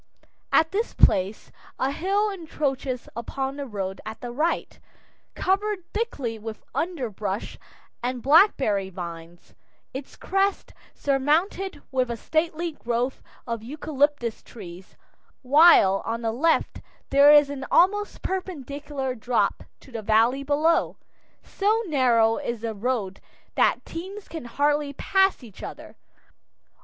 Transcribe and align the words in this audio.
At 0.51 0.71
this 0.71 0.95
place 0.95 1.51
a 1.77 1.91
hill 1.91 2.31
encroaches 2.31 3.07
upon 3.15 3.55
the 3.55 3.67
road 3.67 4.01
at 4.03 4.19
the 4.19 4.31
right, 4.31 4.79
covered 5.35 5.85
thickly 5.93 6.39
with 6.39 6.63
underbrush 6.73 7.59
and 8.01 8.23
blackberry 8.23 8.89
vines, 8.89 9.53
its 9.93 10.15
crest 10.15 10.73
surmounted 10.95 11.83
with 11.91 12.09
a 12.09 12.17
stately 12.17 12.71
grove 12.71 13.21
of 13.45 13.61
eucalyptus 13.61 14.41
trees, 14.41 14.97
while 15.43 16.01
on 16.03 16.23
the 16.23 16.31
left 16.33 16.81
there 17.11 17.31
is 17.31 17.51
an 17.51 17.63
almost 17.69 18.23
perpendicular 18.23 19.13
drop 19.13 19.61
to 19.81 19.91
the 19.91 20.01
valley 20.01 20.41
below. 20.41 20.97
So 21.43 21.83
narrow 21.85 22.37
is 22.37 22.61
the 22.61 22.73
road 22.73 23.21
that 23.53 23.85
teams 23.85 24.27
can 24.27 24.45
hardly 24.45 24.93
pass 24.93 25.43
each 25.43 25.61
other. 25.61 25.95